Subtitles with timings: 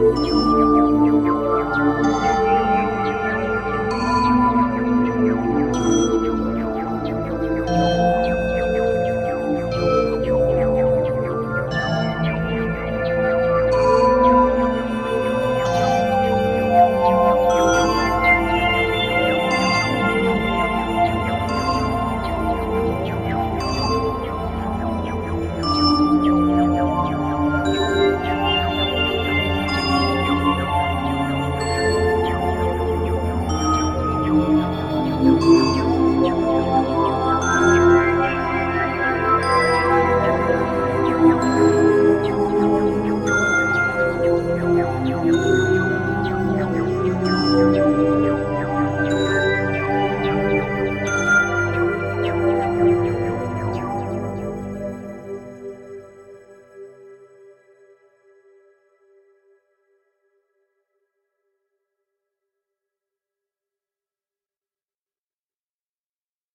[0.00, 0.43] you.